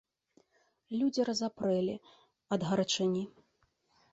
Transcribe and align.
Людзі 1.01 1.21
разапрэлі 1.29 1.95
ад 2.59 2.67
гарачыні. 2.71 3.23